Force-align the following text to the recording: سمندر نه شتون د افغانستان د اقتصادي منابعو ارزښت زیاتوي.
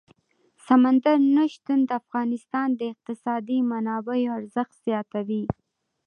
سمندر 0.67 1.17
نه 1.35 1.45
شتون 1.53 1.79
د 1.85 1.89
افغانستان 2.01 2.67
د 2.75 2.81
اقتصادي 2.93 3.59
منابعو 3.71 4.33
ارزښت 4.37 4.73
زیاتوي. 4.85 5.43